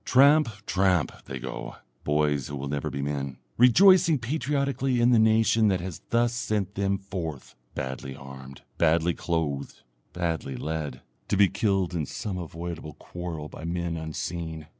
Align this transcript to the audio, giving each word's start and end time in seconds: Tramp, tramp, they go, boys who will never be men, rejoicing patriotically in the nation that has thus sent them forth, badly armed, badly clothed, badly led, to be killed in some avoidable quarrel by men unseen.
Tramp, 0.03 0.49
tramp, 0.65 1.11
they 1.25 1.37
go, 1.37 1.75
boys 2.03 2.47
who 2.47 2.55
will 2.55 2.67
never 2.67 2.89
be 2.89 3.03
men, 3.03 3.37
rejoicing 3.55 4.17
patriotically 4.17 4.99
in 4.99 5.11
the 5.11 5.19
nation 5.19 5.67
that 5.67 5.79
has 5.79 6.01
thus 6.09 6.33
sent 6.33 6.73
them 6.73 6.97
forth, 6.97 7.53
badly 7.75 8.15
armed, 8.15 8.63
badly 8.79 9.13
clothed, 9.13 9.83
badly 10.11 10.55
led, 10.55 11.01
to 11.27 11.37
be 11.37 11.47
killed 11.47 11.93
in 11.93 12.07
some 12.07 12.39
avoidable 12.39 12.93
quarrel 12.93 13.47
by 13.47 13.63
men 13.63 13.95
unseen. 13.95 14.65